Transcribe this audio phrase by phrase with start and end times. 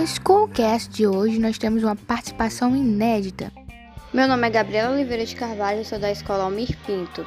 [0.00, 3.52] no Schoolcast de hoje nós temos uma participação inédita.
[4.14, 7.26] Meu nome é Gabriela Oliveira de Carvalho, sou da escola Almir Pinto.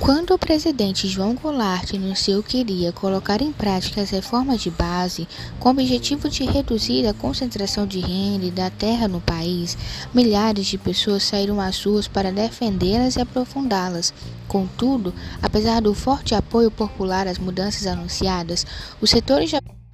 [0.00, 5.28] Quando o presidente João Goulart anunciou que iria colocar em prática as reformas de base
[5.60, 9.76] com o objetivo de reduzir a concentração de renda e da terra no país,
[10.14, 14.14] milhares de pessoas saíram às ruas para defendê-las e aprofundá-las.
[14.46, 15.12] Contudo,
[15.42, 18.64] apesar do forte apoio popular às mudanças anunciadas,
[19.02, 19.50] os setores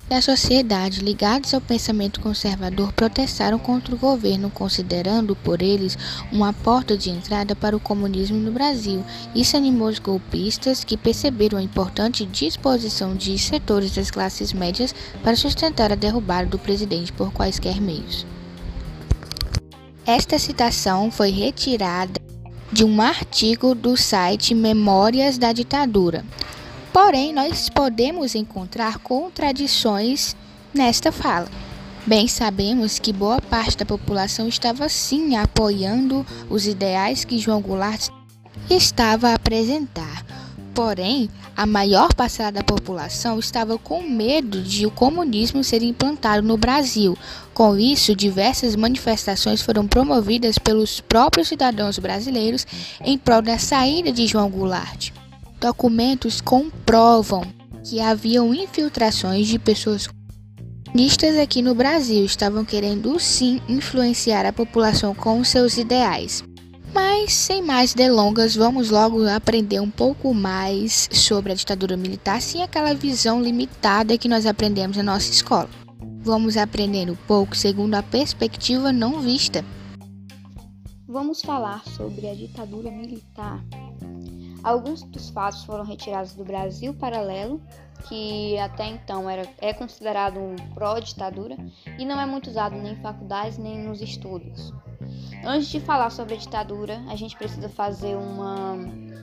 [0.08, 5.96] da sociedade ligados ao pensamento conservador protestaram contra o governo, considerando por eles
[6.30, 9.02] uma porta de entrada para o comunismo no Brasil.
[9.34, 15.36] Isso animou os golpistas, que perceberam a importante disposição de setores das classes médias para
[15.36, 18.26] sustentar a derrubada do presidente por quaisquer meios.
[20.06, 22.20] Esta citação foi retirada
[22.70, 26.24] de um artigo do site Memórias da Ditadura.
[26.94, 30.36] Porém, nós podemos encontrar contradições
[30.72, 31.48] nesta fala.
[32.06, 38.10] Bem sabemos que boa parte da população estava sim apoiando os ideais que João Goulart
[38.70, 40.24] estava a apresentar.
[40.72, 46.56] Porém, a maior parcela da população estava com medo de o comunismo ser implantado no
[46.56, 47.18] Brasil.
[47.52, 52.64] Com isso, diversas manifestações foram promovidas pelos próprios cidadãos brasileiros
[53.04, 55.10] em prol da saída de João Goulart.
[55.64, 57.42] Documentos comprovam
[57.82, 60.06] que haviam infiltrações de pessoas
[60.86, 66.44] comunistas aqui no Brasil, estavam querendo sim influenciar a população com seus ideais.
[66.92, 72.62] Mas sem mais delongas, vamos logo aprender um pouco mais sobre a ditadura militar, sem
[72.62, 75.70] aquela visão limitada que nós aprendemos na nossa escola.
[76.20, 79.64] Vamos aprender um pouco segundo a perspectiva não vista.
[81.08, 83.64] Vamos falar sobre a ditadura militar
[84.64, 87.60] Alguns dos fatos foram retirados do Brasil Paralelo,
[88.08, 91.54] que até então era, é considerado um pró-ditadura
[91.98, 94.72] e não é muito usado nem em faculdades nem nos estudos.
[95.44, 98.72] Antes de falar sobre a ditadura, a gente precisa fazer uma,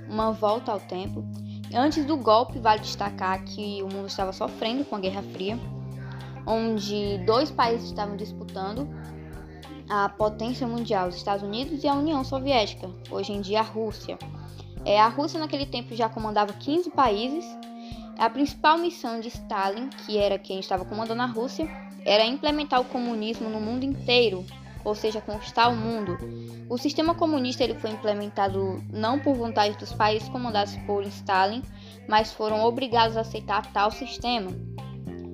[0.08, 1.26] uma volta ao tempo.
[1.74, 5.58] Antes do golpe, vale destacar que o mundo estava sofrendo com a Guerra Fria,
[6.46, 8.88] onde dois países estavam disputando
[9.90, 14.20] a potência mundial, os Estados Unidos e a União Soviética, hoje em dia a Rússia.
[14.86, 17.46] É, a Rússia naquele tempo já comandava 15 países.
[18.18, 21.68] A principal missão de Stalin, que era quem estava comandando a Rússia,
[22.06, 24.46] era implementar o comunismo no mundo inteiro,
[24.84, 26.18] ou seja, conquistar o mundo.
[26.70, 31.62] O sistema comunista ele foi implementado não por vontade dos países comandados por Stalin,
[32.08, 34.52] mas foram obrigados a aceitar tal sistema.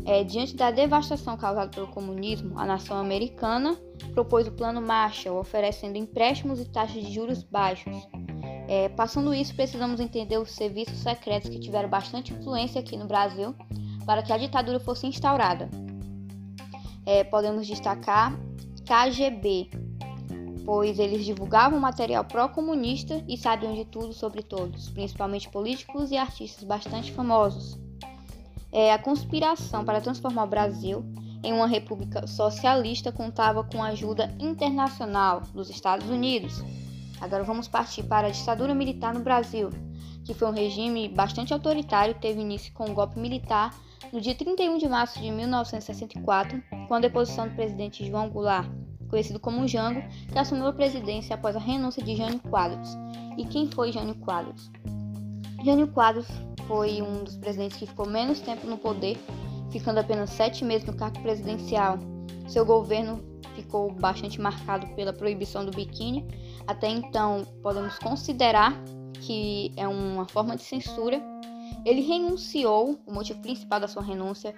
[0.06, 3.78] É, diante da devastação causada pelo comunismo, a nação americana
[4.14, 8.08] propôs o Plano Marshall, oferecendo empréstimos e taxas de juros baixos.
[8.68, 13.56] É, passando isso, precisamos entender os serviços secretos que tiveram bastante influência aqui no Brasil
[14.06, 15.70] para que a ditadura fosse instaurada.
[17.06, 18.38] É, podemos destacar
[18.86, 19.70] KGB,
[20.66, 26.66] pois eles divulgavam material pró-comunista e sabiam de tudo sobre todos, principalmente políticos e artistas
[26.66, 27.80] bastante famosos.
[28.70, 31.06] É, a conspiração para transformar o Brasil
[31.42, 36.62] em uma república socialista contava com a ajuda internacional dos Estados Unidos,
[37.20, 39.70] Agora vamos partir para a ditadura militar no Brasil,
[40.24, 43.74] que foi um regime bastante autoritário teve início com um golpe militar
[44.14, 48.70] no dia 31 de março de 1964, com a deposição do presidente João Goulart,
[49.10, 50.02] conhecido como Jango,
[50.32, 52.90] que assumiu a presidência após a renúncia de Jânio Quadros.
[53.38, 54.70] E quem foi Jânio Quadros?
[55.64, 56.28] Jânio Quadros
[56.68, 59.18] foi um dos presidentes que ficou menos tempo no poder,
[59.72, 61.98] ficando apenas sete meses no cargo presidencial.
[62.48, 63.22] Seu governo
[63.56, 66.26] ficou bastante marcado pela proibição do biquíni
[66.68, 68.74] até então podemos considerar
[69.22, 71.22] que é uma forma de censura.
[71.86, 74.54] Ele renunciou, o motivo principal da sua renúncia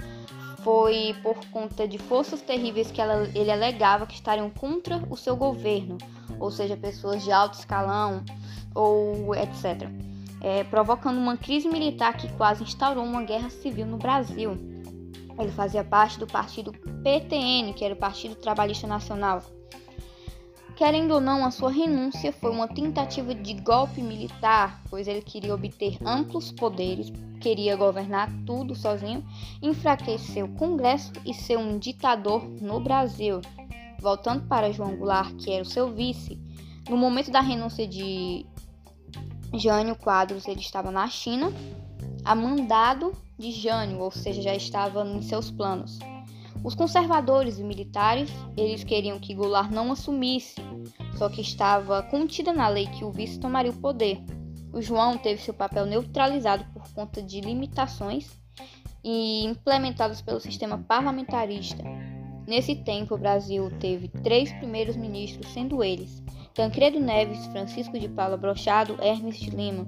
[0.63, 5.35] foi por conta de forças terríveis que ela, ele alegava que estariam contra o seu
[5.35, 5.97] governo,
[6.39, 8.23] ou seja, pessoas de alto escalão
[8.75, 9.89] ou etc.
[10.41, 14.51] É, provocando uma crise militar que quase instaurou uma guerra civil no Brasil.
[15.37, 19.41] Ele fazia parte do partido PTN, que era o Partido Trabalhista Nacional.
[20.79, 25.53] Querendo ou não, a sua renúncia foi uma tentativa de golpe militar, pois ele queria
[25.53, 27.11] obter amplos poderes,
[27.41, 29.21] queria governar tudo sozinho,
[29.61, 33.41] enfraquecer o Congresso e ser um ditador no Brasil.
[33.99, 36.39] Voltando para João Goulart, que era o seu vice,
[36.89, 38.45] no momento da renúncia de
[39.55, 41.51] Jânio Quadros, ele estava na China,
[42.23, 45.99] a mandado de Jânio, ou seja, já estava em seus planos.
[46.63, 50.55] Os conservadores e militares, eles queriam que Goulart não assumisse,
[51.17, 54.21] só que estava contida na lei que o vice tomaria o poder.
[54.73, 58.29] O João teve seu papel neutralizado por conta de limitações
[59.03, 61.83] e implementadas pelo sistema parlamentarista.
[62.45, 66.21] Nesse tempo, o Brasil teve três primeiros ministros, sendo eles
[66.53, 69.87] Tancredo Neves, Francisco de Paula Brochado, Hermes de Lima.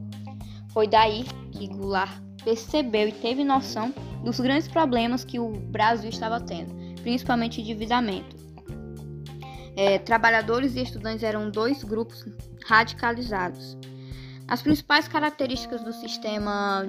[0.69, 6.39] Foi daí que Goulart percebeu e teve noção dos grandes problemas que o Brasil estava
[6.39, 8.35] tendo, principalmente endividamento.
[9.75, 12.25] É, trabalhadores e estudantes eram dois grupos
[12.65, 13.77] radicalizados.
[14.47, 16.85] As principais características do sistema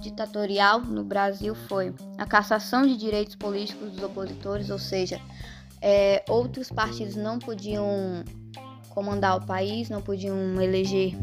[0.00, 5.20] ditatorial no Brasil foi a cassação de direitos políticos dos opositores, ou seja,
[5.80, 8.24] é, outros partidos não podiam
[8.88, 11.14] comandar o país, não podiam eleger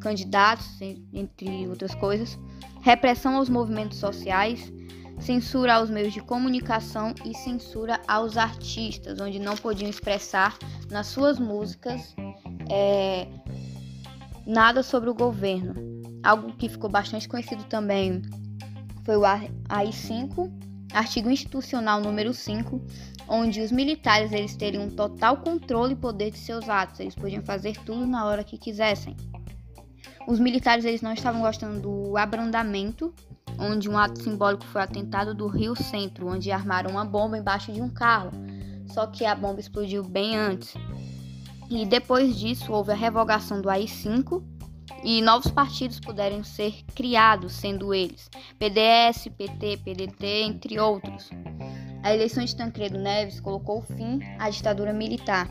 [0.00, 0.66] candidatos,
[1.12, 2.38] entre outras coisas,
[2.80, 4.72] repressão aos movimentos sociais,
[5.20, 10.56] censura aos meios de comunicação e censura aos artistas, onde não podiam expressar
[10.90, 12.14] nas suas músicas
[12.70, 13.26] é,
[14.46, 15.74] nada sobre o governo.
[16.22, 18.22] Algo que ficou bastante conhecido também
[19.04, 20.50] foi o AI-5,
[20.92, 22.80] artigo institucional número 5,
[23.28, 27.76] onde os militares eles teriam total controle e poder de seus atos, eles podiam fazer
[27.84, 29.16] tudo na hora que quisessem.
[30.26, 33.12] Os militares eles não estavam gostando do abrandamento,
[33.58, 37.72] onde um ato simbólico foi o atentado do Rio Centro, onde armaram uma bomba embaixo
[37.72, 38.30] de um carro.
[38.86, 40.74] Só que a bomba explodiu bem antes.
[41.68, 44.42] E depois disso houve a revogação do AI-5
[45.04, 48.28] e novos partidos puderam ser criados, sendo eles
[48.58, 51.30] PDS, PT, PDT, entre outros.
[52.02, 55.48] A eleição de Tancredo Neves colocou fim à ditadura militar.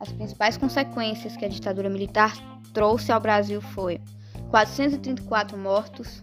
[0.00, 2.34] As principais consequências que a ditadura militar
[2.74, 4.00] trouxe ao Brasil foi
[4.50, 6.22] 434 mortos,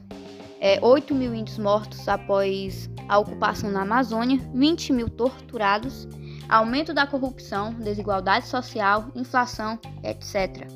[0.59, 6.07] é, 8 mil índios mortos após a ocupação na Amazônia, 20 mil torturados,
[6.47, 10.67] aumento da corrupção, desigualdade social, inflação, etc.